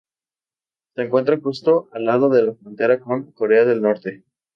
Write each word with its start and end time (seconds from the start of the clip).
Se 0.95 1.03
encuentra 1.03 1.39
justo 1.39 1.87
al 1.93 2.05
lado 2.05 2.29
de 2.29 2.41
la 2.41 2.55
frontera 2.55 2.99
con 2.99 3.31
Corea 3.33 3.65
del 3.65 3.83
Norte. 3.83 4.23